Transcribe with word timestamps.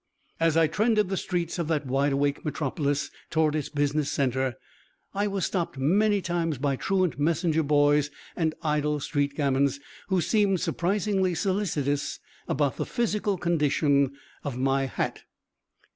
As 0.39 0.57
I 0.57 0.65
trended 0.65 1.09
the 1.09 1.15
streets 1.15 1.59
of 1.59 1.67
that 1.67 1.85
wide 1.85 2.11
awake 2.11 2.43
metropolis 2.43 3.11
toward 3.29 3.53
its 3.55 3.69
business 3.69 4.11
center, 4.11 4.55
I 5.13 5.27
was 5.27 5.45
stopped 5.45 5.77
many 5.77 6.21
times 6.23 6.57
by 6.57 6.75
truant 6.75 7.19
messenger 7.19 7.61
boys 7.61 8.09
and 8.35 8.55
idle 8.63 8.99
street 8.99 9.35
gamins, 9.35 9.79
who 10.07 10.19
seemed 10.19 10.59
surprisingly 10.59 11.35
solicitous 11.35 12.17
about 12.47 12.77
the 12.77 12.85
physical 12.87 13.37
condition 13.37 14.13
of 14.43 14.57
my 14.57 14.87
hat. 14.87 15.21